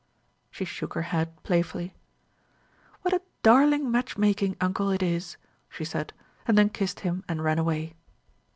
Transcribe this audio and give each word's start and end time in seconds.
She 0.49 0.65
shook 0.65 0.95
her 0.95 1.03
head 1.13 1.29
playfully. 1.43 1.93
"What 3.03 3.13
a 3.13 3.21
darling 3.43 3.91
match 3.91 4.17
making 4.17 4.57
uncle 4.59 4.89
it 4.89 5.03
is!" 5.03 5.37
she 5.69 5.85
said, 5.85 6.11
and 6.47 6.57
then 6.57 6.69
kissed 6.69 7.01
him 7.01 7.23
and 7.29 7.43
ran 7.43 7.59
away. 7.59 7.93